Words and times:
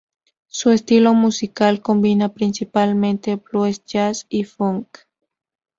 Su 0.47 0.71
estilo 0.71 1.13
musical 1.13 1.83
combina 1.83 2.29
principalmente 2.33 3.35
blues 3.35 3.77
con 3.77 3.85
jazz 3.87 4.25
y 4.29 4.45
funk. 4.45 4.87